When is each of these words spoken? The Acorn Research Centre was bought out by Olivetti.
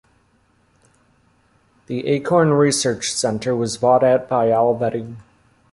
The 1.85 2.07
Acorn 2.07 2.53
Research 2.53 3.13
Centre 3.13 3.55
was 3.55 3.77
bought 3.77 4.03
out 4.03 4.27
by 4.27 4.47
Olivetti. 4.47 5.15